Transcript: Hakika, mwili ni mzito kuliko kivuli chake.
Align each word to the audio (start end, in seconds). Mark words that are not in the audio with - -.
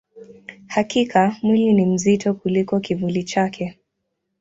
Hakika, 0.67 1.35
mwili 1.43 1.73
ni 1.73 1.85
mzito 1.85 2.33
kuliko 2.33 2.79
kivuli 2.79 3.23
chake. 3.23 3.77